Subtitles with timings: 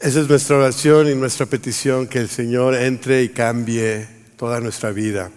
[0.00, 4.92] Esa es nuestra oración y nuestra petición, que el Señor entre y cambie toda nuestra
[4.92, 5.30] vida.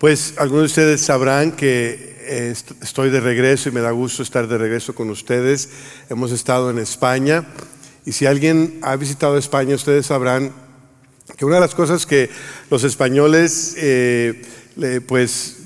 [0.00, 2.52] Pues algunos de ustedes sabrán que eh,
[2.82, 5.68] estoy de regreso y me da gusto estar de regreso con ustedes.
[6.10, 7.46] Hemos estado en España
[8.04, 10.52] y si alguien ha visitado España, ustedes sabrán
[11.36, 12.28] que una de las cosas que
[12.72, 14.42] los españoles eh,
[15.06, 15.58] pues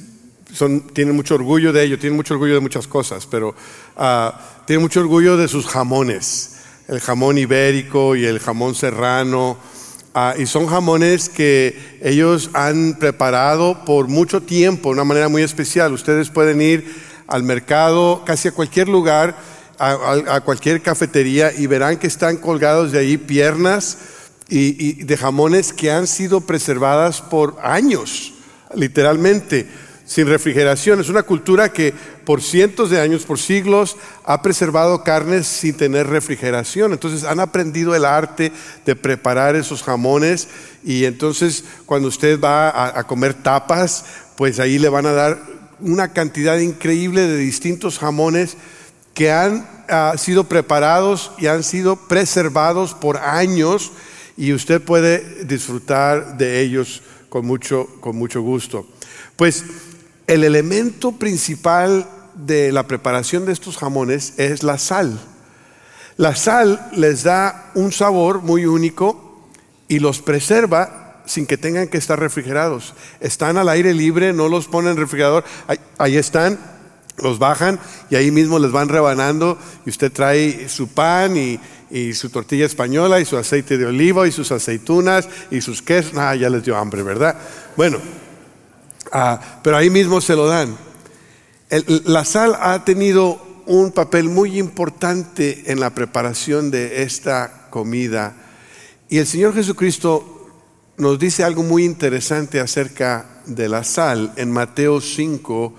[0.52, 3.54] son, tienen mucho orgullo de ello, tienen mucho orgullo de muchas cosas, pero
[3.96, 4.30] uh,
[4.66, 6.52] tienen mucho orgullo de sus jamones
[6.92, 9.56] el jamón ibérico y el jamón serrano.
[10.14, 15.40] Ah, y son jamones que ellos han preparado por mucho tiempo, de una manera muy
[15.40, 15.94] especial.
[15.94, 16.94] Ustedes pueden ir
[17.26, 19.34] al mercado, casi a cualquier lugar,
[19.78, 23.96] a, cualquier cafetería y verán que están colgados de ahí piernas
[24.50, 28.34] y de jamones que han sido preservadas por años,
[28.74, 29.66] literalmente
[30.04, 31.00] sin refrigeración.
[31.00, 31.94] Es una cultura que
[32.24, 36.92] por cientos de años, por siglos, ha preservado carnes sin tener refrigeración.
[36.92, 38.52] Entonces han aprendido el arte
[38.84, 40.48] de preparar esos jamones
[40.84, 44.04] y entonces cuando usted va a, comer tapas,
[44.36, 45.38] pues ahí le van a dar
[45.80, 48.56] una cantidad increíble de distintos jamones
[49.14, 53.92] que han ah, sido preparados y han sido preservados por años
[54.36, 58.86] y usted puede disfrutar de ellos con mucho, con mucho gusto.
[59.36, 59.64] Pues
[60.32, 65.20] el elemento principal de la preparación de estos jamones es la sal.
[66.16, 69.50] La sal les da un sabor muy único
[69.88, 72.94] y los preserva sin que tengan que estar refrigerados.
[73.20, 75.44] Están al aire libre, no los ponen en refrigerador,
[75.98, 76.58] ahí, están,
[77.18, 81.60] los bajan y ahí mismo les van rebanando y usted trae su pan y,
[82.14, 86.14] su tortilla española y su aceite de oliva y sus aceitunas y sus quesos.
[86.16, 87.36] Ah, ya les dio hambre, ¿verdad?
[87.76, 87.98] Bueno,
[89.14, 90.74] Ah, pero ahí mismo se lo dan.
[92.06, 98.34] la sal ha tenido un papel muy importante en la preparación de esta comida.
[99.10, 100.48] Y el Señor Jesucristo
[100.96, 105.74] nos dice algo muy interesante acerca de la sal en Mateo 5,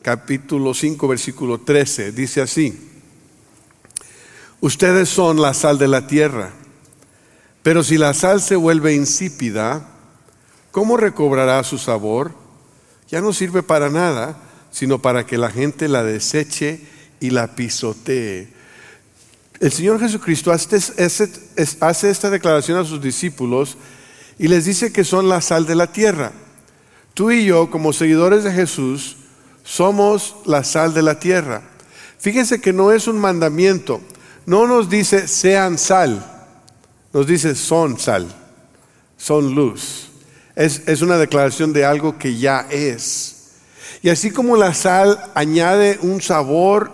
[0.00, 2.12] capítulo 5, versículo 13.
[2.12, 2.88] Dice así,
[4.60, 6.52] ustedes son la sal de la tierra,
[7.64, 9.88] pero si la sal se vuelve insípida,
[10.70, 12.45] ¿cómo recobrará su sabor?
[13.08, 14.36] Ya no sirve para nada,
[14.70, 16.80] sino para que la gente la deseche
[17.20, 18.48] y la pisotee.
[19.58, 20.76] El Señor Jesucristo hace,
[21.56, 23.78] esta declaración a sus discípulos
[24.38, 26.32] y les dice que son la sal de la tierra.
[27.14, 29.16] Tú y yo, como seguidores de Jesús,
[29.64, 31.62] somos la sal de la tierra.
[32.18, 34.00] Fíjense que no es un mandamiento,
[34.44, 36.24] no nos dice sean sal,
[37.12, 38.26] nos dice son sal,
[39.16, 40.10] son luz.
[40.56, 43.34] Es, una declaración de algo que ya es.
[44.02, 46.90] Y así como la sal añade un sabor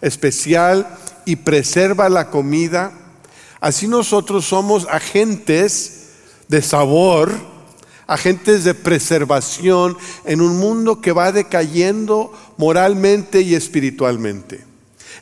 [0.00, 0.86] especial
[1.24, 2.92] y preserva la comida,
[3.60, 6.10] así nosotros somos agentes
[6.46, 7.32] de sabor,
[8.06, 14.64] agentes de preservación en un mundo que va decayendo moralmente y espiritualmente.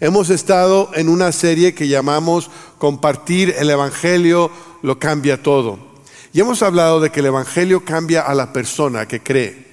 [0.01, 4.51] Hemos estado en una serie que llamamos Compartir el Evangelio
[4.83, 5.94] lo cambia todo.
[6.35, 9.67] Y hemos hablado de que el Evangelio cambia a la persona que cree.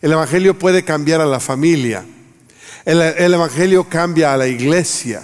[0.00, 2.04] El Evangelio puede cambiar a la familia.
[2.84, 5.20] El, Evangelio cambia a la iglesia.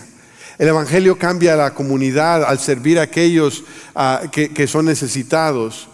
[0.59, 3.62] El Evangelio cambia a la comunidad al servir a aquellos
[3.94, 5.87] ah, que, son necesitados.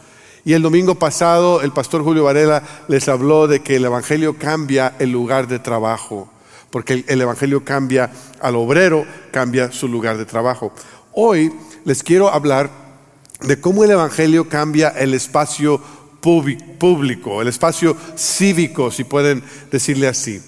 [0.43, 4.95] Y el domingo pasado el pastor Julio Varela les habló de que el Evangelio cambia
[4.99, 6.33] el lugar de trabajo,
[6.71, 8.11] porque el Evangelio cambia
[8.41, 10.73] al obrero, cambia su lugar de trabajo.
[11.13, 11.53] Hoy
[11.85, 12.88] les quiero hablar
[13.41, 15.81] de cómo el Evangelio cambia el espacio
[16.21, 20.43] público, el espacio cívico, si pueden decirle así.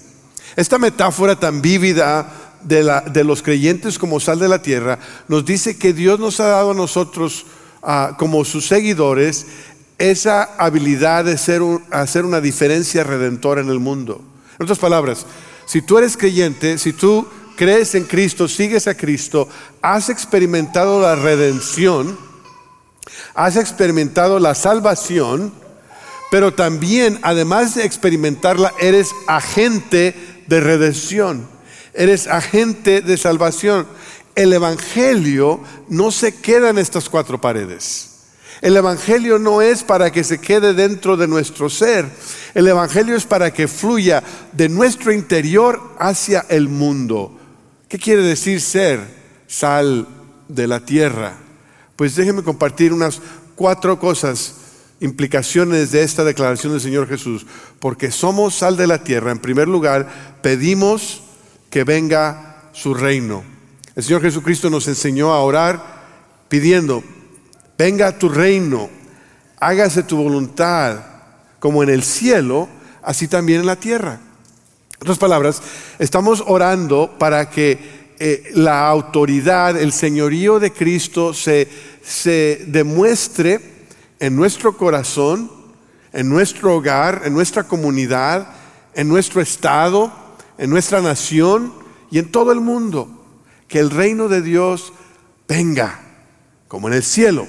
[0.55, 2.29] Esta metáfora tan vívida
[2.63, 6.71] de, los creyentes como sal de la tierra nos dice que Dios nos ha dado
[6.71, 7.45] a nosotros,
[7.81, 9.45] ah, como sus seguidores,
[9.97, 11.33] esa habilidad de
[11.91, 14.21] hacer una diferencia redentora en el mundo.
[14.59, 15.25] En otras palabras,
[15.65, 19.47] si tú eres creyente, si tú crees en Cristo, sigues a Cristo,
[19.81, 22.17] has experimentado la redención,
[23.33, 25.53] Has experimentado la salvación,
[26.29, 30.15] pero también, además de experimentarla, eres agente
[30.47, 31.47] de redención,
[31.93, 33.87] eres agente de salvación.
[34.35, 35.59] El Evangelio
[35.89, 38.11] no se queda en estas cuatro paredes.
[38.61, 42.05] El Evangelio no es para que se quede dentro de nuestro ser.
[42.53, 47.37] El Evangelio es para que fluya de nuestro interior hacia el mundo.
[47.89, 48.99] ¿Qué quiere decir ser
[49.47, 50.07] sal
[50.47, 51.33] de la tierra?
[52.01, 53.21] Pues déjenme compartir unas
[53.53, 54.55] cuatro cosas,
[55.01, 57.45] implicaciones de esta declaración del Señor Jesús.
[57.77, 59.31] Porque somos sal de la tierra.
[59.31, 61.21] En primer lugar, pedimos
[61.69, 63.43] que venga su reino.
[63.95, 67.03] El Señor Jesucristo nos enseñó a orar pidiendo
[67.77, 68.89] venga tu reino,
[69.59, 71.01] hágase tu voluntad,
[71.59, 72.67] como en el cielo,
[73.03, 74.13] así también en la tierra.
[74.13, 75.61] En otras palabras,
[75.99, 81.67] estamos orando para que eh, la autoridad, el señorío de Cristo se,
[82.03, 83.59] se demuestre
[84.19, 85.51] en nuestro corazón,
[86.13, 88.47] en nuestro hogar, en nuestra comunidad,
[88.93, 90.13] en nuestro estado,
[90.59, 91.73] en nuestra nación
[92.11, 93.09] y en todo el mundo.
[93.67, 94.93] Que el reino de Dios
[95.47, 95.99] venga,
[96.67, 97.47] como en el cielo,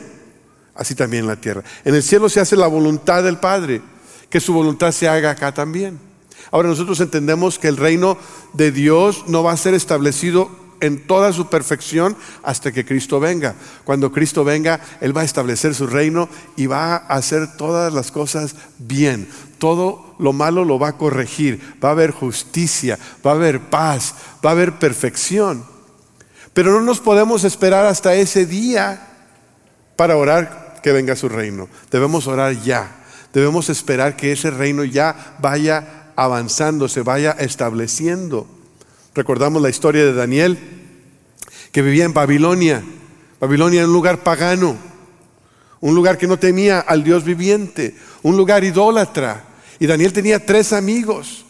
[0.75, 1.63] así también en la tierra.
[1.85, 3.83] En el cielo se hace la voluntad del Padre,
[4.31, 6.01] que su voluntad se haga acá también.
[6.51, 8.17] Ahora nosotros entendemos que el reino
[8.55, 13.55] de Dios no va a ser establecido en toda su perfección hasta que Cristo venga.
[13.85, 18.11] Cuando Cristo venga, Él va a establecer su reino y va a hacer todas las
[18.11, 19.29] cosas bien.
[19.59, 21.61] Todo lo malo lo va a corregir.
[21.83, 24.15] Va a haber justicia, va a haber paz,
[24.45, 25.65] va a haber perfección.
[26.53, 29.09] Pero no nos podemos esperar hasta ese día
[29.97, 31.69] para orar que venga su reino.
[31.93, 33.05] Debemos orar ya.
[33.33, 38.47] Debemos esperar que ese reino ya vaya avanzando, se vaya estableciendo.
[39.15, 40.59] Recordamos la historia de Daniel,
[41.71, 42.83] que vivía en Babilonia.
[43.41, 44.77] Babilonia era un lugar pagano,
[45.81, 49.45] un lugar que no temía al Dios viviente, un lugar idólatra.
[49.79, 51.45] Y Daniel tenía tres amigos,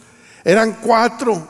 [0.45, 1.47] eran cuatro,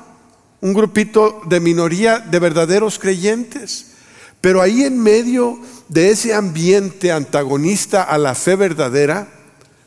[0.61, 3.93] un grupito de minoría de verdaderos creyentes.
[4.41, 9.29] Pero ahí en medio de ese ambiente antagonista a la fe verdadera,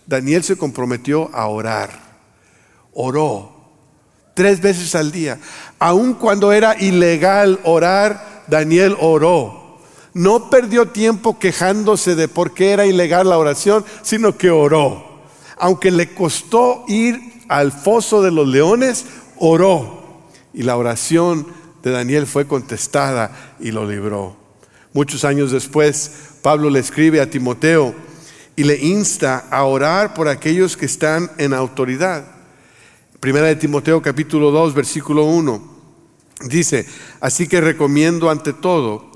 [0.07, 2.05] Daniel se comprometió a orar
[2.95, 3.54] oró
[4.35, 5.39] tres veces al día.
[5.79, 9.79] Aun cuando era ilegal orar, Daniel oró.
[10.13, 15.03] No perdió tiempo quejándose de por qué era ilegal la oración, sino que oró.
[15.57, 19.05] Aunque le costó ir al foso de los leones,
[19.37, 20.21] oró.
[20.53, 21.47] Y la oración
[21.81, 24.35] de Daniel fue contestada y lo libró.
[24.93, 26.11] Muchos años después,
[26.41, 27.93] Pablo le escribe a Timoteo
[28.55, 32.34] y le insta a orar por aquellos que están en autoridad.
[33.19, 35.75] Primera de Timoteo capítulo 2, versículo 1.
[36.47, 36.85] Dice,
[37.21, 39.09] así que recomiendo ante todo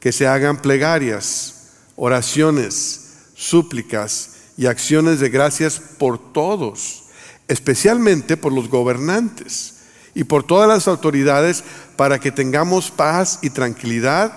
[0.00, 7.04] que se hagan plegarias, oraciones, súplicas y acciones de gracias por todos,
[7.48, 9.76] especialmente por los gobernantes
[10.14, 11.62] y por todas las autoridades,
[11.96, 14.32] para que tengamos paz y tranquilidad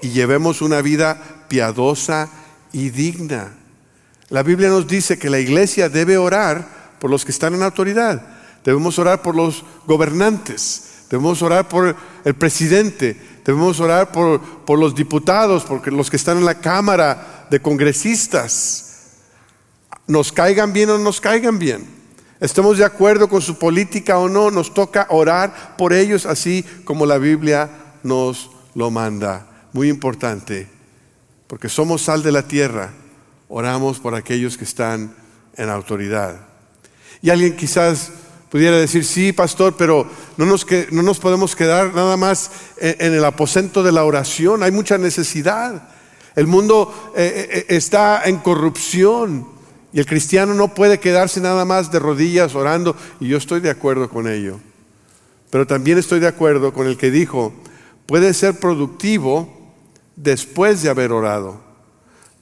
[0.00, 2.30] y llevemos una vida piadosa
[2.72, 3.52] y digna.
[4.28, 8.39] La Biblia nos dice que la iglesia debe orar por los que están en autoridad
[8.64, 14.94] debemos orar por los gobernantes, debemos orar por el presidente, debemos orar por, por los
[14.94, 18.86] diputados, porque los que están en la Cámara de Congresistas,
[20.06, 21.86] nos caigan bien o nos caigan bien.
[22.40, 27.06] Estemos de acuerdo con su política o no, nos toca orar por ellos así como
[27.06, 27.70] la Biblia
[28.02, 29.46] nos lo manda.
[29.72, 30.66] Muy importante,
[31.46, 32.90] porque somos sal de la tierra,
[33.48, 35.14] oramos por aquellos que están
[35.56, 36.40] en autoridad.
[37.22, 38.10] Y alguien quizás
[38.50, 40.06] pudiera decir, sí, pastor, pero
[40.36, 44.72] no nos, no nos podemos quedar nada más en, el aposento de la oración, hay
[44.72, 45.88] mucha necesidad.
[46.36, 49.48] El mundo eh, eh, eh, está en corrupción
[49.92, 53.70] y el cristiano no puede quedarse nada más de rodillas orando y yo estoy de
[53.70, 54.58] acuerdo con ello.
[55.50, 57.52] Pero también estoy de acuerdo con el que dijo,
[58.06, 59.48] puede ser productivo
[60.16, 61.60] después de haber orado,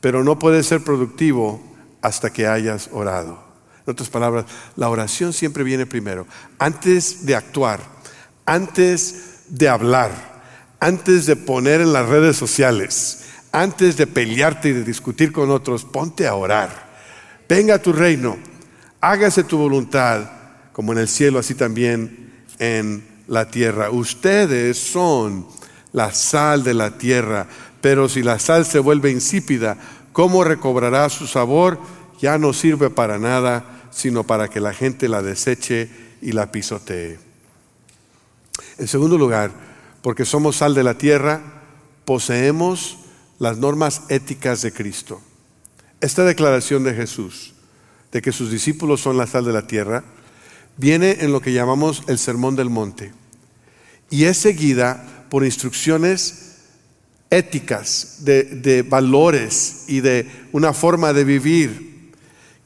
[0.01, 1.61] pero no puede ser productivo
[2.03, 3.48] hasta que hayas orado.
[3.89, 4.45] En otras palabras,
[4.77, 6.27] la oración siempre viene primero.
[6.59, 7.81] Antes de actuar,
[8.45, 10.11] antes de hablar,
[10.79, 15.87] antes de poner en las redes sociales, antes de pelearte y de discutir con otros,
[15.87, 16.69] ponte a orar.
[17.49, 18.37] Venga a tu reino,
[19.01, 20.33] hágase tu voluntad,
[20.75, 23.89] como en el cielo, así también en la tierra.
[23.89, 25.47] Ustedes son
[25.93, 27.47] la sal de la tierra,
[27.81, 29.79] pero si la sal se vuelve insípida,
[30.13, 31.81] ¿cómo recobrará su sabor?
[32.21, 35.89] Ya no sirve para nada sino para que la gente la deseche
[36.21, 37.19] y la pisotee.
[38.79, 39.53] En segundo lugar,
[40.03, 41.41] porque somos sal de la tierra,
[42.05, 42.99] poseemos
[43.39, 45.21] las normas éticas de Cristo.
[46.01, 47.55] Esta declaración de Jesús,
[48.13, 50.05] de que sus discípulos son la sal de la tierra,
[50.77, 53.13] viene en lo que llamamos el Sermón del Monte
[54.11, 56.45] y es seguida por instrucciones
[57.31, 61.98] éticas, de, de valores y de una forma de vivir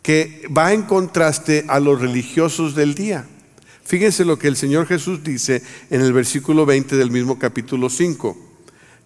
[0.02, 3.26] que va en contraste a los religiosos del día.
[3.84, 8.36] Fíjense lo que el Señor Jesús dice en el versículo 20 del mismo capítulo 5.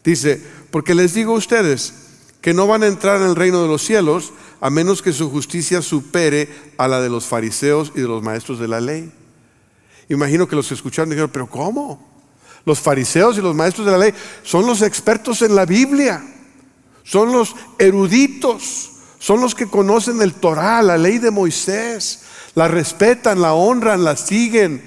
[0.04, 1.92] Dice, porque les digo a ustedes
[2.40, 5.30] que no van a entrar en el reino de los cielos a menos que su
[5.30, 6.48] justicia supere
[6.78, 9.12] a la de los fariseos y de los maestros de la ley.
[10.08, 12.16] Imagino que los escucharon dijeron, pero ¿cómo?
[12.64, 16.24] Los fariseos y los maestros de la ley son los expertos en la Biblia.
[17.02, 18.95] son los eruditos,
[19.26, 22.20] son los que conocen el Torah, la ley de Moisés,
[22.54, 24.80] la respetan, la honran, la siguen.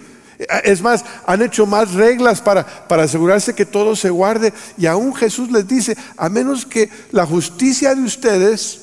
[0.64, 4.54] Es más, han hecho más reglas para, para asegurarse que todo se guarde.
[4.78, 8.80] Y aún Jesús les dice, a menos que la justicia de ustedes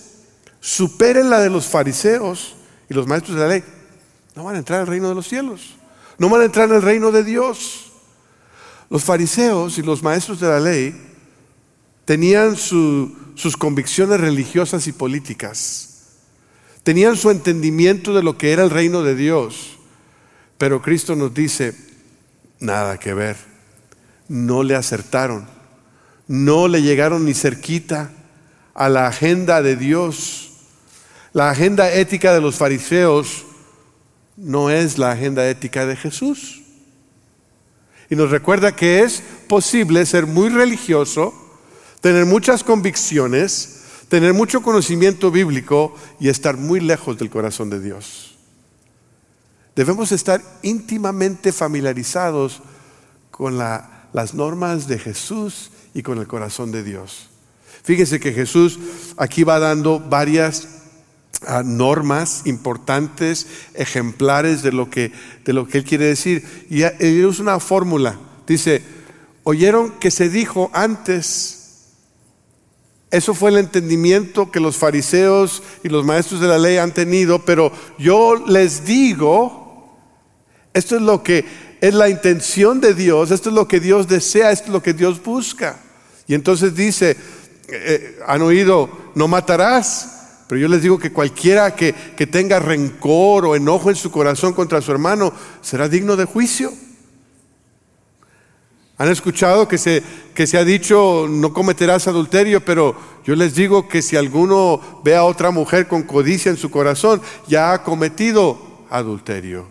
[0.60, 2.54] supere la de los fariseos
[2.90, 3.64] y los maestros de la ley,
[4.34, 5.76] no van a entrar al reino de los cielos.
[6.18, 7.92] No van a entrar en el reino de Dios.
[8.90, 11.05] Los fariseos y los maestros de la ley
[12.06, 15.90] tenían sus convicciones religiosas y políticas.
[16.82, 19.76] Tenían su entendimiento de lo que era el reino de Dios.
[20.56, 21.76] Pero Cristo nos dice,
[22.60, 23.36] nada que ver.
[24.28, 25.46] No le acertaron.
[26.28, 28.12] No le llegaron ni cerquita
[28.72, 30.52] a la agenda de Dios.
[31.32, 33.44] La agenda ética de los fariseos
[34.36, 36.62] no es la agenda ética de Jesús.
[38.08, 41.45] Y nos recuerda que es posible ser muy religioso,
[42.00, 48.36] tener muchas convicciones, tener mucho conocimiento bíblico y estar muy lejos del corazón de Dios.
[49.74, 52.62] Debemos estar íntimamente familiarizados
[53.30, 57.28] con las normas de Jesús y con el corazón de Dios.
[57.82, 58.78] Fíjese que Jesús
[59.16, 60.66] aquí va dando varias
[61.64, 65.12] normas importantes, ejemplares de lo, que,
[65.44, 66.66] él quiere decir.
[66.70, 68.18] Y es una fórmula.
[68.46, 68.82] Dice,
[69.44, 71.55] oyeron que se dijo antes.
[73.16, 77.38] Eso fue el entendimiento que los fariseos y los maestros de la ley han tenido,
[77.38, 79.96] pero yo les digo,
[80.74, 81.46] esto es lo que
[81.80, 84.92] es la intención de Dios, esto es lo que Dios desea, esto es lo que
[84.92, 85.80] Dios busca.
[86.26, 87.16] Y entonces dice, eh,
[87.68, 91.94] eh, han oído, no matarás, pero yo les digo que cualquiera que,
[92.30, 95.32] tenga rencor o enojo en su corazón contra su hermano
[95.62, 96.70] será digno de juicio.
[98.98, 100.02] Han escuchado que se,
[100.34, 105.14] que se ha dicho no cometerás adulterio, pero yo les digo que si alguno ve
[105.14, 109.66] a otra mujer con codicia en su corazón, ya ha cometido adulterio.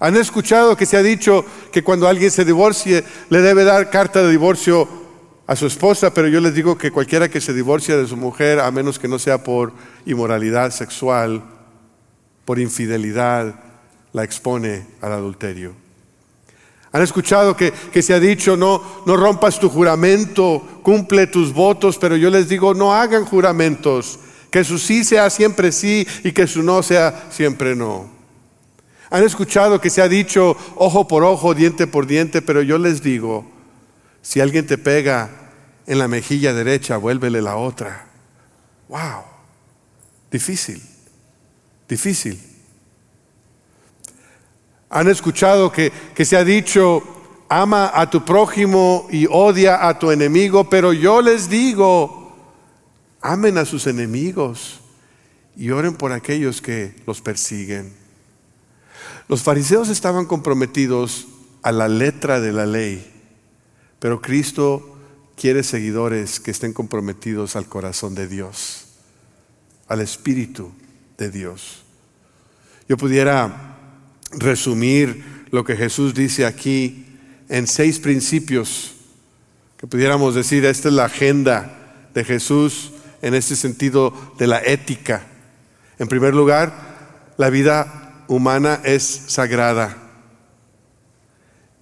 [0.00, 4.22] Han escuchado que se ha dicho que cuando alguien se divorcie le debe dar carta
[4.22, 4.88] de divorcio
[5.46, 8.58] a su esposa, pero yo les digo que cualquiera que se divorcia de su mujer,
[8.58, 9.72] a menos que no sea por
[10.06, 11.44] inmoralidad sexual,
[12.44, 13.60] por infidelidad,
[14.12, 15.81] la expone al adulterio.
[16.92, 17.72] Han escuchado que,
[18.02, 22.74] se ha dicho, no, no rompas tu juramento, cumple tus votos, pero yo les digo,
[22.74, 24.18] no hagan juramentos,
[24.50, 28.10] que su sí sea siempre sí y que su no sea siempre no.
[29.08, 33.02] Han escuchado que se ha dicho ojo por ojo, diente por diente, pero yo les
[33.02, 33.50] digo,
[34.20, 35.30] si alguien te pega
[35.86, 38.06] en la mejilla derecha, vuélvele la otra.
[38.88, 39.22] Wow,
[40.30, 40.82] difícil,
[41.88, 42.51] difícil.
[44.92, 47.02] Han escuchado que, que se ha dicho,
[47.48, 52.36] ama a tu prójimo y odia a tu enemigo, pero yo les digo,
[53.20, 54.80] amen a sus enemigos
[55.56, 57.92] y oren por aquellos que los persiguen.
[59.26, 61.26] Los fariseos estaban comprometidos
[61.62, 63.12] a la letra de la ley
[64.02, 64.98] pero Cristo
[65.36, 68.86] quiere seguidores que estén comprometidos al corazón de Dios,
[69.86, 70.72] al Espíritu
[71.16, 71.84] de Dios.
[72.88, 73.71] Yo pudiera
[74.32, 77.06] resumir lo que Jesús dice aquí
[77.48, 78.94] en seis principios,
[79.76, 85.26] que pudiéramos decir, esta es la agenda de Jesús en este sentido de la ética.
[85.98, 89.96] En primer lugar, la vida humana es sagrada.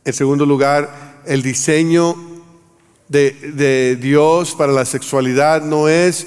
[0.05, 2.17] En segundo lugar, el diseño
[3.09, 6.27] de, Dios para la sexualidad no es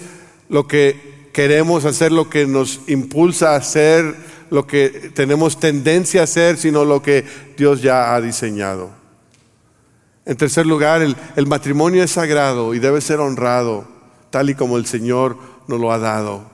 [0.50, 4.16] lo que queremos hacer, lo que nos impulsa a hacer,
[4.54, 7.26] lo que tenemos tendencia a hacer, sino lo que
[7.58, 8.92] Dios ya ha diseñado.
[10.28, 13.88] En tercer lugar, el, matrimonio es sagrado y debe ser honrado,
[14.30, 16.52] tal y como el Señor nos lo ha dado.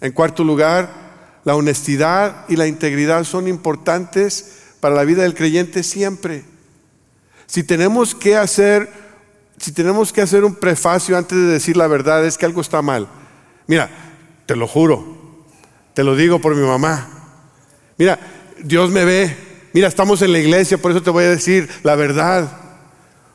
[0.00, 5.84] En cuarto lugar, la honestidad y la integridad son importantes para la vida del creyente
[5.84, 6.42] siempre.
[7.46, 8.90] Si tenemos que hacer,
[9.56, 12.82] si tenemos que hacer un prefacio antes de decir la verdad, es que algo está
[12.82, 13.06] mal.
[13.68, 13.88] Mira,
[14.46, 15.21] te lo juro,
[15.94, 17.08] te lo digo por mi mamá.
[17.98, 18.18] Mira,
[18.62, 19.36] Dios me ve.
[19.72, 22.58] Mira, estamos en la iglesia, por eso te voy a decir la verdad.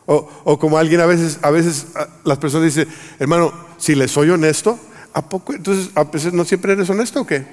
[0.06, 1.88] O, como alguien a veces, a veces
[2.24, 2.88] las personas dicen,
[3.20, 4.80] hermano, si le soy honesto,
[5.14, 5.54] ¿a poco?
[5.54, 7.46] Entonces, a veces no siempre eres honesto o qué?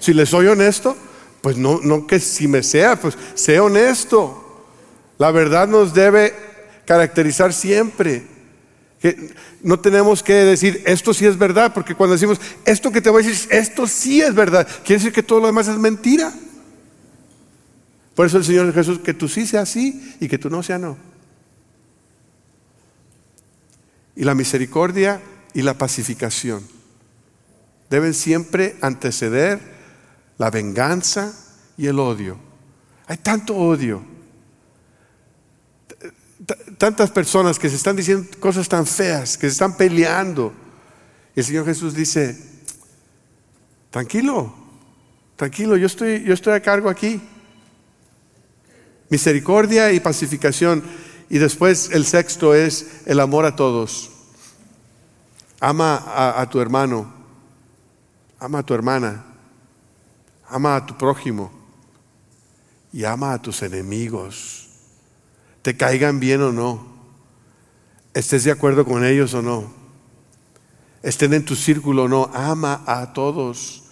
[0.00, 0.96] Si le soy honesto,
[1.42, 4.66] pues no, no que si me sea, pues sé honesto.
[5.18, 6.34] La verdad nos debe
[6.86, 8.26] caracterizar siempre.
[9.02, 13.10] Que no tenemos que decir esto sí es verdad, porque cuando decimos esto que te
[13.10, 16.32] voy a decir, esto sí es verdad, quiere decir que todo lo demás es mentira.
[18.14, 20.78] Por eso el Señor Jesús, que tú sí sea sí y que tú no sea
[20.78, 21.12] no.
[24.14, 25.20] y la misericordia
[25.54, 26.62] y la pacificación.
[27.90, 29.60] Deben siempre anteceder
[30.38, 31.34] la venganza
[31.76, 32.38] y el odio.
[33.06, 34.02] Hay tanto odio.
[36.82, 40.52] Tantas personas que se están diciendo cosas tan feas, que se están peleando.
[41.32, 42.36] Y el Señor Jesús dice,
[43.88, 44.52] tranquilo,
[45.36, 47.22] tranquilo, yo estoy, yo estoy a cargo aquí.
[49.10, 50.82] Misericordia y pacificación.
[51.30, 54.10] Y después el sexto es el amor a todos.
[55.60, 56.02] Ama
[56.36, 57.14] a, tu hermano,
[58.40, 59.24] ama a tu hermana,
[60.48, 61.52] ama a tu prójimo
[62.92, 64.71] y ama a tus enemigos.
[65.62, 66.86] Te caigan bien o no,
[68.14, 69.72] estés de acuerdo con ellos o no,
[71.02, 73.84] estén en tu círculo o no, ama a todos,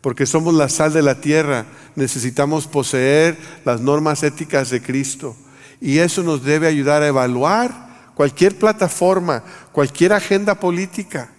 [0.00, 5.36] porque somos la sal de la tierra, necesitamos poseer las normas éticas de Cristo
[5.80, 9.42] y eso nos debe ayudar a evaluar cualquier plataforma,
[9.72, 11.30] cualquier agenda política,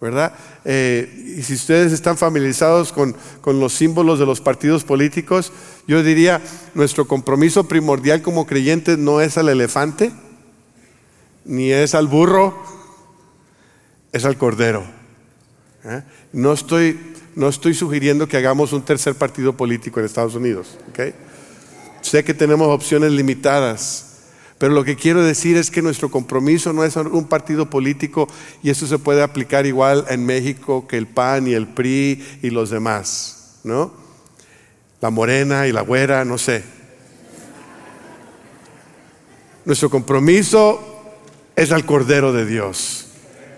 [0.00, 0.32] ¿verdad?
[0.64, 5.52] Eh, y si ustedes están familiarizados con, con los símbolos de los partidos políticos,
[5.86, 6.40] yo diría,
[6.74, 10.12] nuestro compromiso primordial como creyentes no es al elefante,
[11.44, 12.62] ni es al burro,
[14.12, 14.84] es al cordero.
[15.84, 16.02] ¿eh?
[16.32, 16.98] No, estoy,
[17.34, 20.78] no estoy sugiriendo que hagamos un tercer partido político en Estados Unidos.
[22.00, 24.09] Sé que tenemos opciones limitadas,
[24.60, 28.28] pero lo que quiero decir es que nuestro compromiso no es un partido político
[28.62, 32.50] y eso se puede aplicar igual en México que el PAN y el PRI y
[32.50, 33.90] los demás, ¿no?
[35.00, 36.62] La morena y la güera, no sé.
[39.64, 41.14] Nuestro compromiso
[41.56, 43.06] es al Cordero de Dios,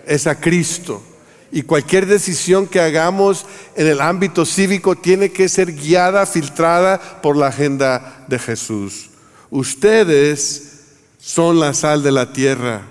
[0.07, 1.03] es a Cristo.
[1.51, 3.45] Y cualquier decisión que hagamos
[3.75, 9.09] en el ámbito cívico tiene que ser guiada, filtrada por la agenda de Jesús.
[9.49, 10.72] Ustedes
[11.23, 12.81] son la sal de la tierra.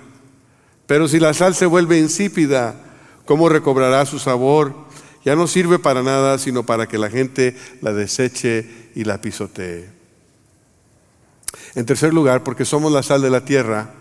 [0.87, 2.75] Pero si la sal se vuelve insípida,
[3.25, 4.73] ¿cómo recobrará su sabor?
[5.23, 9.87] Ya no sirve para nada, sino para que la gente la deseche y la pisotee.
[11.75, 13.93] En tercer lugar, porque somos la sal de la tierra,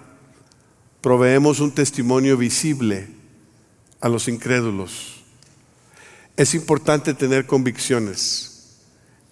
[1.02, 3.08] proveemos un testimonio visible
[4.00, 5.24] a los incrédulos.
[6.38, 8.78] Es importante tener convicciones.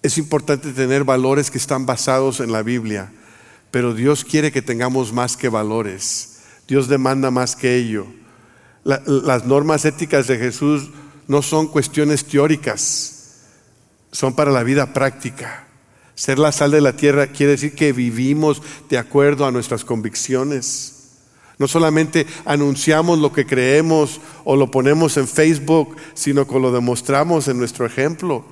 [0.03, 3.11] Es importante tener valores que están basados en la Biblia.
[3.71, 6.41] Pero Dios quiere que tengamos más que valores.
[6.67, 8.05] Dios demanda más que ello.
[8.83, 10.89] las normas éticas de Jesús
[11.27, 13.37] no son cuestiones teóricas,
[14.11, 15.67] son para la vida práctica.
[16.15, 20.97] Ser la sal de la tierra quiere decir que vivimos de acuerdo a nuestras convicciones.
[21.57, 27.47] No solamente anunciamos lo que creemos o lo ponemos en Facebook, sino que lo demostramos
[27.47, 28.43] en nuestro ejemplo.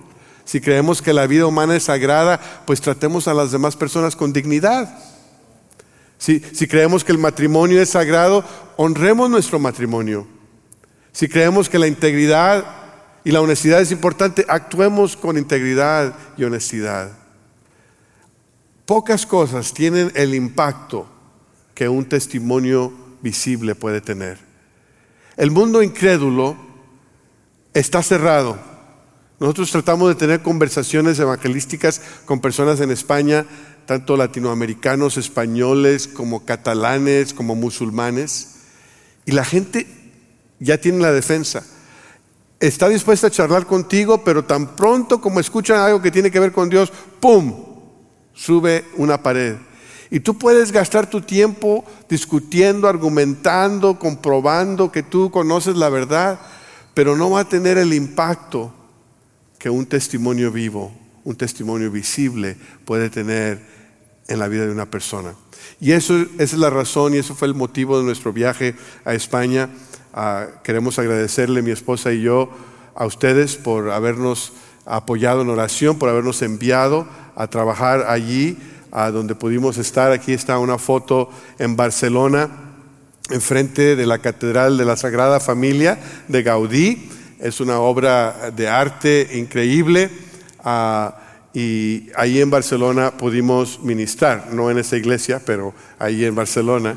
[0.45, 4.31] Si creemos que la vida humana es sagrada, pues tratemos a las demás personas con
[4.31, 5.08] dignidad.
[6.19, 8.43] Si, creemos que el matrimonio es sagrado,
[8.75, 10.27] honremos nuestro matrimonio.
[11.13, 12.65] Si creemos que la integridad
[13.23, 17.13] y la honestidad es importante, actuemos con integridad y honestidad.
[18.85, 21.07] Pocas cosas tienen el impacto
[21.73, 24.39] que un testimonio visible puede tener.
[25.37, 26.57] El mundo incrédulo
[27.73, 28.59] está cerrado.
[29.39, 33.45] Nosotros tratamos de tener conversaciones evangelísticas con personas en España
[33.89, 38.57] tanto latinoamericanos, españoles, como catalanes, como musulmanes.
[39.25, 39.87] Y la gente
[40.59, 41.65] ya tiene la defensa.
[42.59, 46.51] Está dispuesta a charlar contigo, pero tan pronto como escuchan algo que tiene que ver
[46.51, 47.51] con Dios, ¡pum!
[48.31, 49.55] Sube una pared.
[50.11, 56.39] Y tú puedes gastar tu tiempo discutiendo, argumentando, comprobando que tú conoces la verdad,
[56.93, 58.71] pero no va a tener el impacto
[59.57, 60.91] que un testimonio vivo,
[61.23, 63.78] un testimonio visible puede tener
[64.29, 65.33] en la vida de una persona.
[65.81, 69.13] Y eso, esa es la razón y eso fue el motivo de nuestro viaje a
[69.13, 69.69] España.
[70.13, 72.49] Ah, queremos agradecerle, mi esposa y yo,
[72.95, 74.53] a ustedes por habernos
[74.85, 78.57] apoyado en oración, por habernos enviado a trabajar allí,
[78.91, 80.11] a donde pudimos estar.
[80.11, 82.49] Aquí está una foto en Barcelona,
[83.29, 87.09] enfrente de la Catedral de la Sagrada Familia de Gaudí.
[87.39, 90.09] Es una obra de arte increíble.
[90.63, 96.95] Ah, y ahí en Barcelona pudimos ministrar, no en esa iglesia, pero ahí en Barcelona.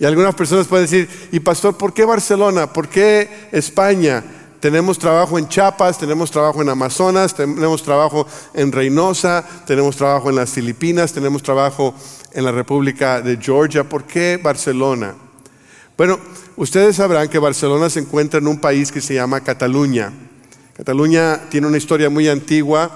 [0.00, 2.72] y algunas personas pueden decir, y pastor, ¿por qué Barcelona?
[2.72, 4.24] ¿Por qué España?
[4.60, 10.36] Tenemos trabajo en Chiapas, tenemos trabajo en Amazonas, tenemos trabajo en Reynosa, tenemos trabajo en
[10.36, 11.94] las Filipinas, tenemos trabajo
[12.32, 13.88] en la República de Georgia.
[13.88, 15.14] ¿Por qué Barcelona?
[15.96, 16.18] Bueno,
[16.56, 20.12] ustedes sabrán que Barcelona se encuentra en un país que se llama Cataluña.
[20.78, 22.92] Cataluña tiene una historia muy antigua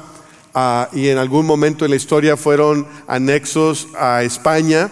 [0.55, 4.89] ah, y en algún momento en la historia fueron anexos a España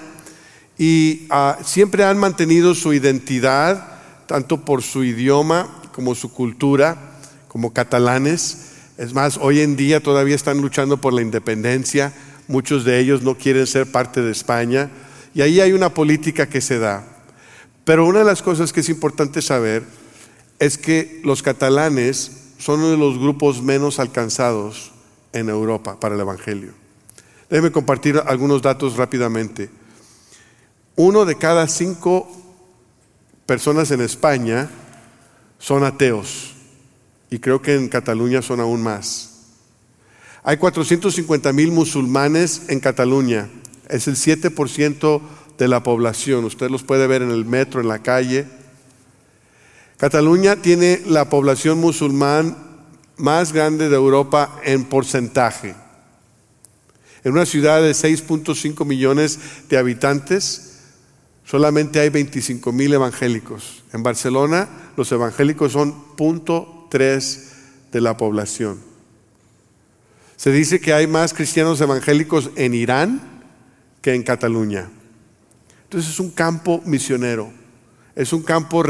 [0.76, 6.96] y ah, siempre han mantenido su identidad, tanto por su idioma como su cultura,
[7.46, 8.72] como catalanes.
[8.98, 12.12] Es más, hoy en día todavía están luchando por la independencia,
[12.48, 14.90] muchos de ellos no quieren ser parte de España,
[15.33, 17.05] y ahí hay una política que se da.
[17.85, 19.85] Pero una de las cosas que es importante saber
[20.59, 24.92] es que los catalanes son uno de los grupos menos alcanzados
[25.33, 26.73] en Europa para el Evangelio.
[27.49, 29.70] Déjenme compartir algunos datos rápidamente.
[30.94, 32.31] Uno de cada cinco
[33.46, 34.68] personas en España
[35.59, 36.55] son ateos
[37.31, 39.31] y creo que en Cataluña son aún más.
[40.42, 43.49] Hay 450 mil musulmanes en Cataluña,
[43.88, 45.20] es el 7%
[45.57, 48.46] de la población, usted los puede ver en el metro, en la calle.
[50.01, 52.57] Cataluña tiene la población musulmán
[53.19, 55.75] más grande de Europa en porcentaje.
[57.23, 60.79] En una ciudad de 6.5 millones de habitantes,
[61.45, 63.85] solamente hay 25 mil evangélicos.
[63.93, 67.41] En Barcelona, los evangélicos son 0.3
[67.93, 68.81] de la población.
[70.37, 73.21] Se dice que hay más cristianos evangélicos en Irán
[74.01, 74.89] que en Cataluña.
[75.85, 77.60] Entonces es un campo misionero.
[78.16, 78.85] Es un campo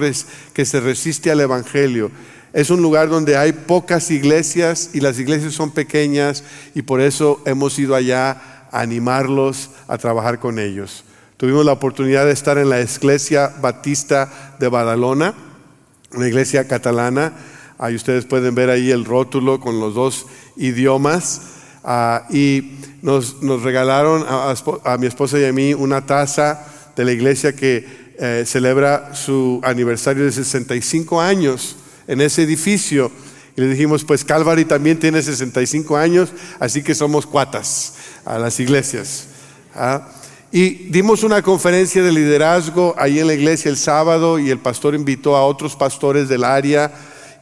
[0.52, 2.10] que se resiste al Evangelio.
[2.52, 6.42] Es un lugar donde hay pocas iglesias y las iglesias son pequeñas
[6.74, 11.04] y por eso hemos ido allá a animarlos a trabajar con ellos.
[11.36, 15.34] Tuvimos la oportunidad de estar en la Iglesia Batista de Badalona,
[16.12, 17.32] una iglesia catalana.
[17.78, 21.40] Ahí ustedes pueden ver ahí el rótulo con los dos idiomas.
[21.82, 27.56] Ah, y nos, regalaron a, mi esposa y a mí una taza de la iglesia
[27.56, 27.86] que
[28.22, 33.10] eh, celebra su aniversario de 65 años en ese edificio.
[33.56, 36.28] Y le dijimos, pues Calvary también tiene 65 años,
[36.58, 37.94] así que somos cuatas
[38.26, 39.28] a las iglesias.
[39.74, 40.06] ¿ah?
[40.52, 44.94] Y dimos una conferencia de liderazgo ahí en la iglesia el sábado y el pastor
[44.94, 46.92] invitó a otros pastores del área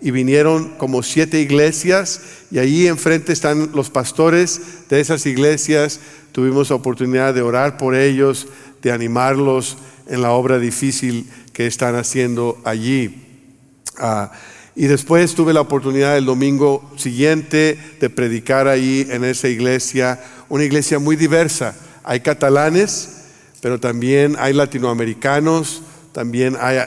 [0.01, 2.21] y vinieron como siete iglesias
[2.53, 5.99] y allí enfrente están los pastores de esas iglesias.
[6.31, 8.47] Tuvimos la oportunidad de orar por ellos,
[8.81, 9.77] de animarlos
[10.09, 13.25] en la obra difícil que están haciendo allí.
[13.99, 14.33] Ah,
[14.75, 20.65] y después tuve la oportunidad el domingo siguiente de predicar ahí en esa iglesia, una
[20.65, 21.75] iglesia muy diversa.
[22.05, 23.25] Hay catalanes,
[23.61, 26.79] pero también hay latinoamericanos, también hay,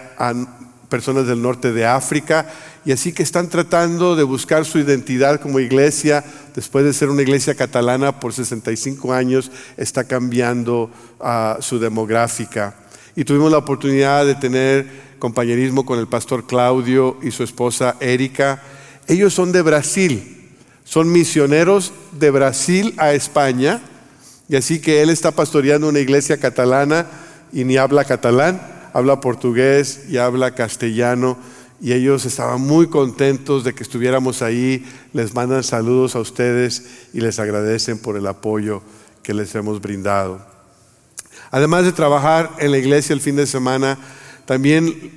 [0.87, 2.49] personas del norte de África,
[2.85, 6.23] y así que están tratando de buscar su identidad como iglesia,
[6.55, 12.75] después de ser una iglesia catalana por 65 años, está cambiando ah, su demográfica.
[13.15, 14.87] Y tuvimos la oportunidad de tener
[15.19, 18.61] compañerismo con el pastor Claudio y su esposa Erika.
[19.07, 20.49] Ellos son de Brasil,
[20.83, 23.81] son misioneros de Brasil a España,
[24.47, 27.07] y así que él está pastoreando una iglesia catalana
[27.53, 28.61] y ni habla catalán,
[28.93, 31.37] habla portugués y habla castellano
[31.81, 37.21] y ellos estaban muy contentos de que estuviéramos ahí, les mandan saludos a ustedes y
[37.21, 38.83] les agradecen por el apoyo
[39.23, 40.45] que les hemos brindado.
[41.51, 43.97] Además de trabajar en la iglesia el fin de semana,
[44.45, 45.11] también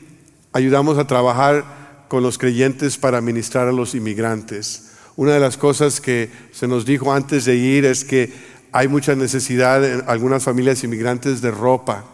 [0.52, 4.90] ayudamos a trabajar con los creyentes para ministrar a los inmigrantes.
[5.16, 8.32] Una de las cosas que se nos dijo antes de ir es que
[8.72, 12.04] hay mucha necesidad en algunas familias inmigrantes de ropa,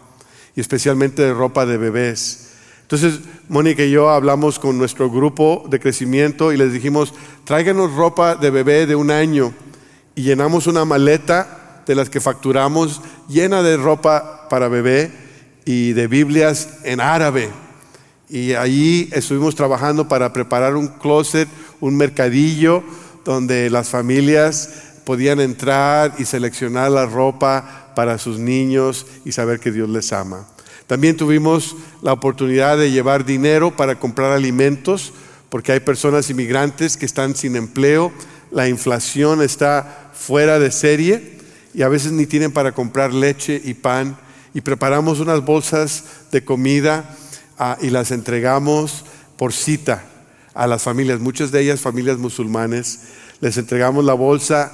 [0.55, 2.49] y especialmente de ropa de bebés.
[2.83, 7.13] Entonces, Mónica y yo hablamos con nuestro grupo de crecimiento y les dijimos,
[7.45, 9.53] tráiganos ropa de bebé de un año.
[10.13, 15.11] Y llenamos una maleta de las que facturamos llena de ropa para bebé
[15.65, 17.49] y de Biblias en árabe.
[18.29, 22.83] Y allí estuvimos trabajando para preparar un closet, un mercadillo
[23.25, 24.69] donde las familias
[25.05, 30.47] podían entrar y seleccionar la ropa para sus niños y saber que Dios les ama.
[30.87, 35.13] También tuvimos la oportunidad de llevar dinero para comprar alimentos,
[35.49, 38.11] porque hay personas inmigrantes que están sin empleo,
[38.51, 41.40] la inflación está fuera de serie
[41.73, 44.17] y a veces ni tienen para comprar leche y pan.
[44.53, 47.15] Y preparamos unas bolsas de comida
[47.57, 49.05] ah, y las entregamos
[49.37, 50.03] por cita
[50.53, 52.99] a las familias, muchas de ellas familias musulmanes.
[53.39, 54.71] Les entregamos la bolsa,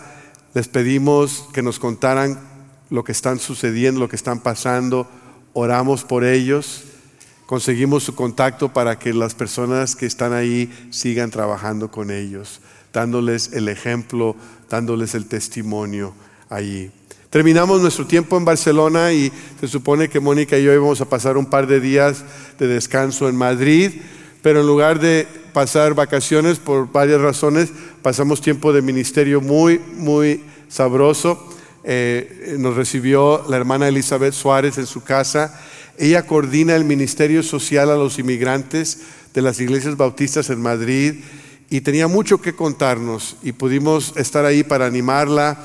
[0.54, 2.40] les pedimos que nos contaran
[2.90, 5.08] lo que están sucediendo, lo que están pasando,
[5.54, 6.84] oramos por ellos,
[7.46, 12.62] conseguimos su contacto para que las personas que están ahí sigan trabajando con ellos,
[12.94, 14.36] dándoles el ejemplo,
[14.70, 16.14] dándoles el testimonio
[16.50, 16.92] allí.
[17.30, 21.38] Terminamos nuestro tiempo en Barcelona y se supone que Mónica y yo íbamos a pasar
[21.38, 22.24] un par de días
[22.58, 23.92] de descanso en Madrid,
[24.42, 27.70] pero en lugar de pasar vacaciones por varias razones,
[28.02, 31.54] pasamos tiempo de ministerio muy, muy sabroso
[31.90, 35.58] eh, nos recibió la hermana Elizabeth Suárez en su casa.
[35.98, 41.22] Ella coordina el ministerio social a los inmigrantes de las iglesias bautistas en Madrid
[41.70, 45.58] y tenía mucho que contarnos y pudimos estar ahí para animarla.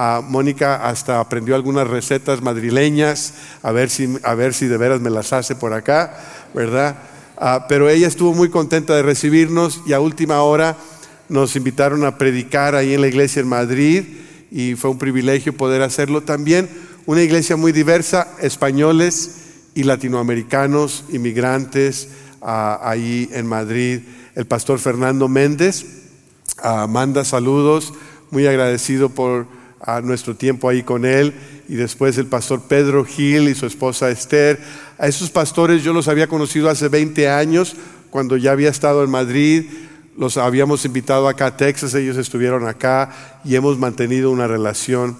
[0.00, 3.34] A Mónica hasta aprendió algunas recetas madrileñas,
[3.64, 6.16] a ver si, a ver si de veras me las hace por acá,
[6.54, 6.94] ¿verdad?
[7.36, 10.76] Ah, pero ella estuvo muy contenta de recibirnos y a última hora
[11.28, 14.04] nos invitaron a predicar ahí en la iglesia en Madrid
[14.52, 16.70] y fue un privilegio poder hacerlo también.
[17.04, 19.32] Una iglesia muy diversa, españoles
[19.74, 24.02] y latinoamericanos, inmigrantes, ah, ahí en Madrid.
[24.36, 25.86] El pastor Fernando Méndez
[26.62, 27.92] ah, manda saludos,
[28.30, 31.34] muy agradecido por ah, nuestro tiempo ahí con él.
[31.68, 34.60] Y después el pastor Pedro Gil y su esposa Esther.
[34.98, 37.76] A esos pastores yo los había conocido hace 20 años,
[38.10, 39.66] cuando ya había estado en Madrid
[40.18, 45.16] los habíamos invitado acá a Texas, ellos estuvieron acá y hemos mantenido una relación.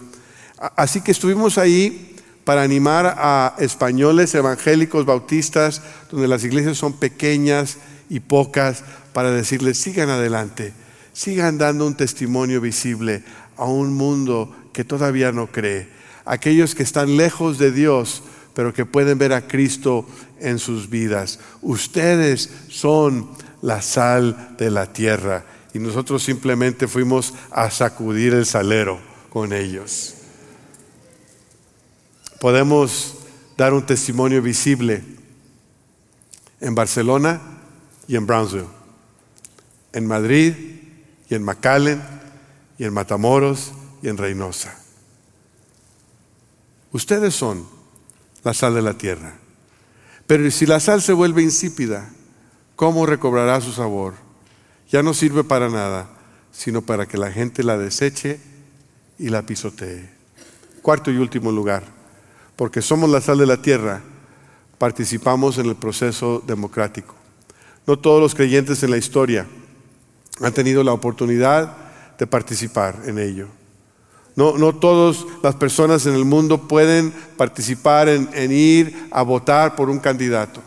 [0.75, 7.79] Así que estuvimos ahí para animar a españoles evangélicos bautistas, donde las iglesias son pequeñas
[8.11, 10.73] y pocas, para decirles, sigan adelante,
[11.13, 13.23] sigan dando un testimonio visible
[13.59, 15.89] a un mundo que todavía no cree,
[16.25, 18.23] aquellos que están lejos de Dios,
[18.55, 20.07] pero que pueden ver a Cristo
[20.41, 21.39] en sus vidas.
[21.61, 23.29] Ustedes son
[23.63, 25.45] la sal de la tierra.
[25.75, 30.15] Y nosotros simplemente fuimos a sacudir el salero con ellos.
[32.41, 33.15] Podemos
[33.57, 35.03] dar un testimonio visible
[36.61, 37.41] en Barcelona
[38.07, 38.67] y en Brownsville,
[39.93, 40.55] en Madrid
[41.29, 42.18] y en McAllen
[42.79, 44.79] y en Matamoros y en Reynosa.
[46.93, 47.67] Ustedes son
[48.45, 49.35] la sal de la tierra.
[50.27, 52.09] Pero si la sal se vuelve insípida,
[52.77, 54.15] ¿cómo recobrará su sabor?
[54.91, 56.09] Ya no sirve para nada,
[56.53, 58.41] sino para que la gente la deseche
[59.19, 60.11] y la pisotee.
[60.83, 61.85] Cuarto y último lugar,
[62.57, 64.03] porque somos la sal de la tierra,
[64.79, 67.15] participamos en el proceso democrático.
[67.87, 69.47] No todos los creyentes en la historia
[70.41, 71.88] han tenido la oportunidad
[72.19, 73.47] de participar en ello.
[74.37, 79.91] No, no todas las personas en el mundo pueden participar en ir a votar por
[79.91, 80.61] un candidato.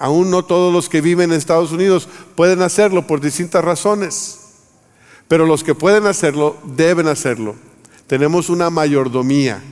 [0.00, 4.40] Aún no todos los que viven en Estados Unidos pueden hacerlo por distintas razones,
[5.28, 7.54] pero los que pueden hacerlo deben hacerlo.
[8.06, 9.62] Tenemos una mayordomía.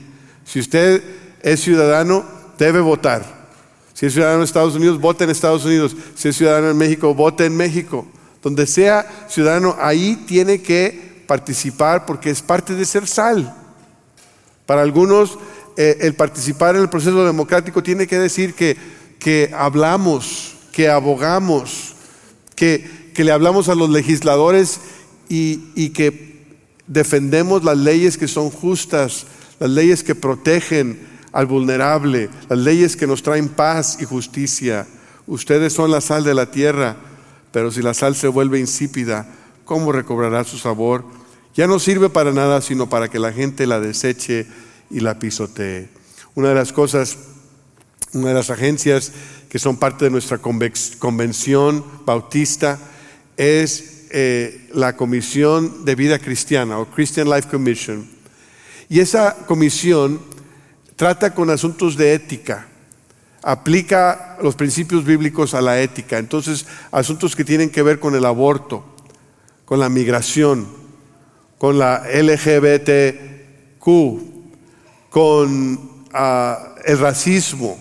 [0.45, 1.03] Si usted
[1.41, 2.25] es ciudadano,
[2.59, 3.25] debe votar.
[3.95, 5.97] Si es ciudadano de Estados Unidos, vote en Estados Unidos.
[6.15, 8.07] Si es ciudadano en México, vote en México.
[8.43, 13.55] Donde sea ciudadano, ahí tiene que participar porque es parte de ser sal.
[14.67, 15.39] Para algunos,
[15.77, 18.77] eh, el participar en el proceso democrático tiene que decir que
[19.19, 21.95] que hablamos, que abogamos,
[22.55, 24.81] que, le hablamos a los legisladores
[25.29, 26.47] y, y que
[26.87, 29.27] defendemos las leyes que son justas,
[29.59, 31.01] las leyes que protegen
[31.33, 34.87] al vulnerable, las leyes que nos traen paz y justicia.
[35.27, 36.97] Ustedes son la sal de la tierra,
[37.53, 39.27] pero si la sal se vuelve insípida,
[39.65, 41.05] ¿cómo recobrará su sabor?
[41.55, 44.47] Ya no sirve para nada, sino para que la gente la deseche
[44.91, 45.89] y la pisotee.
[46.35, 47.17] Una de las cosas
[48.13, 49.13] una de las agencias
[49.49, 52.79] que son parte de nuestra convención bautista
[53.37, 58.09] es eh, la Comisión de Vida Cristiana o Christian Life Commission.
[58.89, 60.21] Y esa comisión
[60.97, 62.67] trata con asuntos de ética,
[63.43, 68.25] aplica los principios bíblicos a la ética, entonces asuntos que tienen que ver con el
[68.25, 68.85] aborto,
[69.65, 70.67] con la migración,
[71.59, 73.85] con la LGBTQ,
[75.11, 77.79] con ah, el racismo,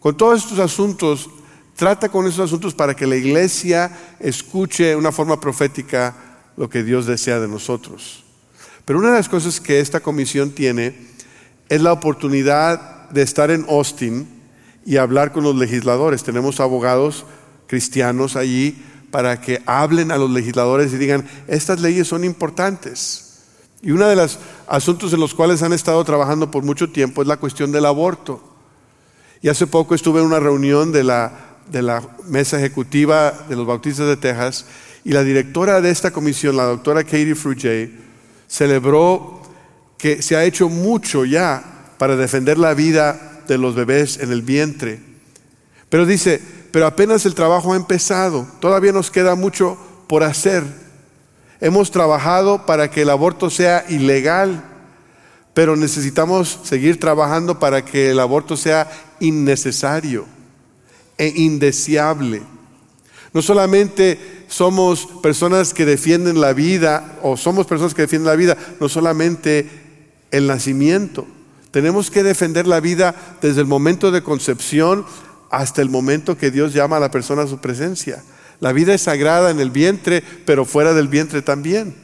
[0.00, 1.28] con todos estos asuntos,
[1.76, 3.90] trata con esos asuntos para que la iglesia
[4.20, 6.14] escuche de una forma profética
[6.56, 8.24] lo que Dios desea de nosotros.
[8.84, 10.94] Pero una de las cosas que esta comisión tiene
[11.68, 14.37] es la oportunidad de estar en Austin
[14.88, 16.24] y hablar con los legisladores.
[16.24, 17.26] Tenemos abogados
[17.66, 23.42] cristianos allí para que hablen a los legisladores y digan, estas leyes son importantes.
[23.82, 27.28] Y uno de los asuntos en los cuales han estado trabajando por mucho tiempo es
[27.28, 28.42] la cuestión del aborto.
[29.42, 31.32] Y hace poco estuve en una reunión de la,
[31.70, 34.64] de la mesa ejecutiva de los bautistas de Texas
[35.04, 37.90] y la directora de esta comisión, la doctora Katie Fruget,
[38.46, 39.42] celebró
[39.98, 44.42] que se ha hecho mucho ya para defender la vida de los bebés en el
[44.42, 45.00] vientre.
[45.88, 50.62] Pero dice, pero apenas el trabajo ha empezado, todavía nos queda mucho por hacer.
[51.60, 54.62] Hemos trabajado para que el aborto sea ilegal,
[55.54, 60.26] pero necesitamos seguir trabajando para que el aborto sea innecesario
[61.16, 62.42] e indeseable.
[63.32, 68.56] No solamente somos personas que defienden la vida, o somos personas que defienden la vida,
[68.78, 69.68] no solamente
[70.30, 71.26] el nacimiento.
[71.70, 75.04] Tenemos que defender la vida desde el momento de concepción
[75.50, 78.22] hasta el momento que Dios llama a la persona a su presencia.
[78.60, 81.94] La vida es sagrada en el vientre, pero fuera del vientre también.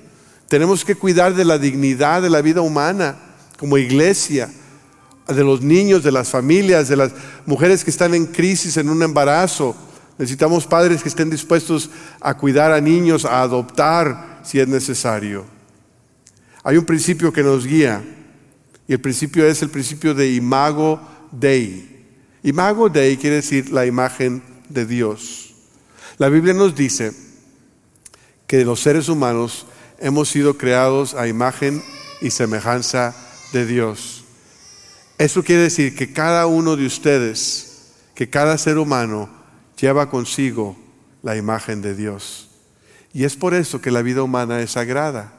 [0.49, 3.17] Tenemos que cuidar de la dignidad de la vida humana
[3.59, 4.51] como iglesia,
[5.27, 7.13] de los niños, de las familias, de las
[7.47, 9.75] mujeres que están en crisis, en un embarazo.
[10.19, 15.45] Necesitamos padres que estén dispuestos a cuidar a niños, a adoptar si es necesario.
[16.63, 18.03] Hay un principio que nos guía
[18.87, 21.01] y el principio es el principio de imago
[21.33, 21.91] Dei.
[22.43, 25.55] Imago Dei quiere decir la imagen de Dios.
[26.19, 27.13] La Biblia nos dice
[28.47, 29.67] que los seres humanos
[29.99, 31.83] hemos sido creados a imagen
[32.21, 33.17] y semejanza
[33.53, 34.25] de Dios.
[35.17, 39.31] Eso quiere decir que cada uno de ustedes, que cada ser humano
[39.81, 40.77] lleva consigo
[41.23, 42.51] la imagen de Dios.
[43.13, 45.33] Y es por eso que la vida humana es sagrada.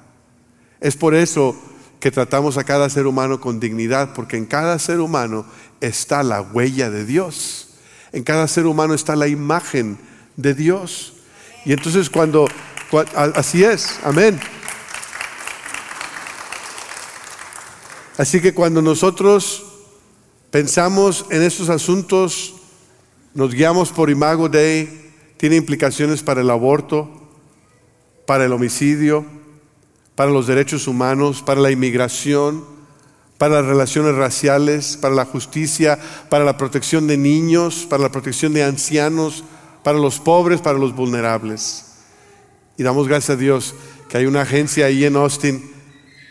[0.79, 1.55] Es por eso
[2.05, 5.43] que tratamos a cada ser humano con dignidad, porque en cada ser humano
[5.81, 7.69] está la huella de Dios.
[8.11, 9.97] En cada ser humano está la imagen
[10.35, 11.13] de Dios.
[11.65, 12.47] Y entonces cuando,
[13.33, 14.39] así es, amén.
[18.19, 19.65] Así que cuando nosotros
[20.51, 22.53] pensamos en estos asuntos,
[23.33, 27.09] nos guiamos por Imago Dei, tiene implicaciones para el aborto,
[28.27, 29.25] para el homicidio,
[30.15, 32.63] para los derechos humanos, para la inmigración,
[33.38, 35.99] para las relaciones raciales, para la justicia,
[36.30, 39.43] para la protección de niños, para la protección de ancianos,
[39.84, 41.86] para los pobres, para los vulnerables.
[42.78, 43.75] Y damos gracias a Dios
[44.10, 45.71] que hay una agencia ahí en Austin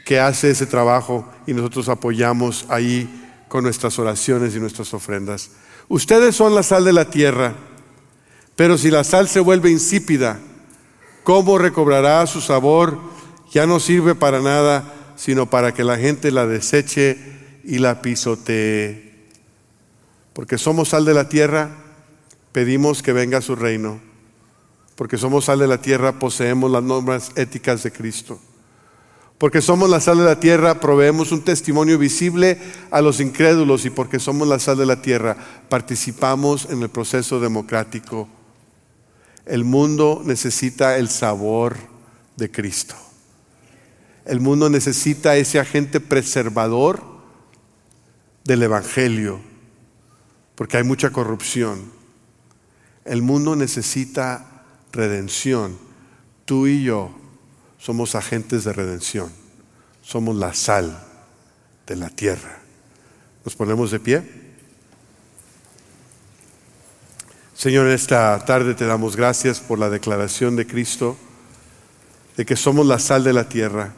[0.04, 3.08] que hace ese trabajo y nosotros apoyamos ahí
[3.48, 5.50] con nuestras oraciones y nuestras ofrendas.
[5.88, 7.54] Ustedes son la sal de la tierra,
[8.56, 10.38] pero si la sal se vuelve insípida,
[11.22, 12.98] ¿cómo recobrará su sabor?
[13.52, 17.18] Ya no sirve para nada, sino para que la gente la deseche
[17.64, 19.28] y la pisotee.
[20.32, 21.70] Porque somos sal de la tierra,
[22.52, 24.00] pedimos que venga su reino.
[24.96, 28.40] Porque somos sal de la tierra, poseemos las normas éticas de Cristo.
[29.38, 32.58] Porque somos la sal de la tierra, proveemos un testimonio visible
[32.90, 35.36] a los incrédulos y porque somos la sal de la tierra,
[35.68, 38.28] participamos en el proceso democrático.
[39.44, 41.76] El mundo necesita el sabor
[42.36, 42.94] de Cristo.
[44.24, 47.02] El mundo necesita ese agente preservador
[48.44, 49.40] del Evangelio,
[50.54, 51.92] porque hay mucha corrupción.
[53.04, 55.76] El mundo necesita redención.
[56.44, 57.14] Tú y yo
[57.78, 59.30] somos agentes de redención.
[60.02, 61.02] Somos la sal
[61.86, 62.58] de la tierra.
[63.44, 64.22] ¿Nos ponemos de pie?
[67.54, 71.16] Señor, esta tarde te damos gracias por la declaración de Cristo
[72.36, 73.94] de que somos la sal de la tierra.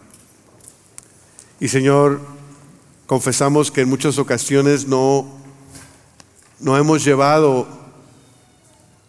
[1.58, 2.20] Y Señor,
[3.06, 5.26] confesamos que en muchas ocasiones no,
[6.60, 7.66] no hemos llevado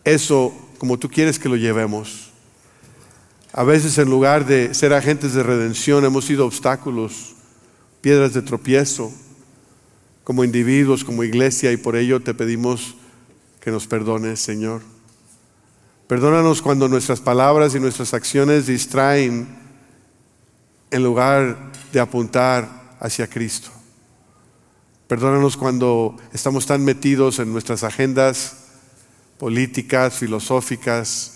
[0.06, 2.32] eso como tú quieres que lo llevemos.
[3.52, 7.34] A veces en lugar de ser agentes de redención hemos sido obstáculos,
[8.02, 9.12] piedras de tropiezo,
[10.24, 12.96] como individuos, como iglesia, y por ello te pedimos
[13.60, 14.82] que nos perdones, Señor.
[16.08, 19.67] Perdónanos cuando nuestras palabras y nuestras acciones distraen
[20.92, 23.70] en lugar de apuntar hacia Cristo.
[25.08, 28.66] Perdónanos cuando estamos tan metidos en nuestras agendas
[29.38, 31.34] políticas, filosóficas,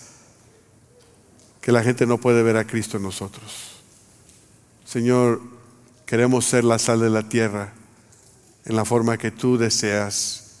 [1.60, 3.80] que la gente no puede ver a Cristo en nosotros.
[4.84, 5.40] Señor,
[6.04, 7.72] queremos ser la sal de la tierra
[8.64, 10.58] en la forma que tú deseas.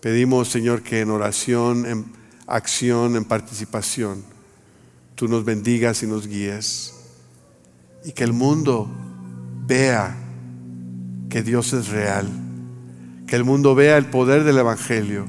[0.00, 2.12] Pedimos, Señor, que en oración, en
[2.46, 4.22] acción, en participación,
[5.14, 6.91] tú nos bendigas y nos guíes.
[8.04, 8.88] Y que el mundo
[9.66, 10.16] vea
[11.28, 12.28] que Dios es real.
[13.26, 15.26] Que el mundo vea el poder del Evangelio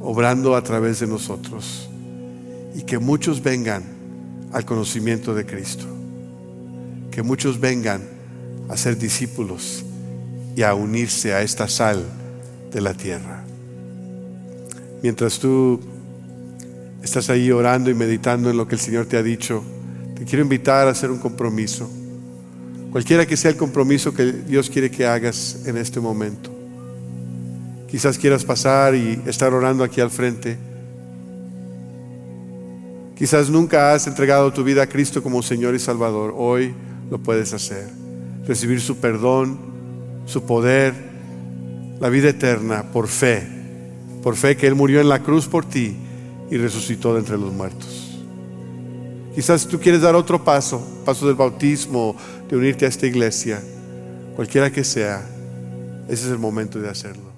[0.00, 1.88] obrando a través de nosotros
[2.76, 3.82] y que muchos vengan
[4.52, 5.86] al conocimiento de Cristo.
[7.10, 8.02] Que muchos vengan
[8.68, 9.84] a ser discípulos
[10.54, 12.04] y a unirse a esta sal
[12.72, 13.44] de la tierra.
[15.02, 15.80] Mientras tú
[17.02, 19.62] estás ahí orando y meditando en lo que el Señor te ha dicho,
[20.16, 21.88] te quiero invitar a hacer un compromiso.
[22.90, 26.50] Cualquiera que sea el compromiso que Dios quiere que hagas en este momento.
[27.88, 30.58] Quizás quieras pasar y estar orando aquí al frente
[33.16, 36.34] Quizás nunca has entregado tu vida a Cristo como Señor y Salvador.
[36.36, 36.74] Hoy
[37.10, 37.88] lo puedes hacer.
[38.46, 39.58] Recibir su perdón,
[40.26, 40.92] su poder,
[41.98, 43.42] la vida eterna por fe.
[44.22, 45.96] Por fe que Él murió en la cruz por ti
[46.50, 48.05] y resucitó de entre los muertos.
[49.36, 52.16] Quizás tú quieres dar otro paso, paso del bautismo,
[52.48, 53.62] de unirte a esta iglesia.
[54.34, 55.28] cualquiera que sea,
[56.08, 57.35] ese es el momento de hacerlo.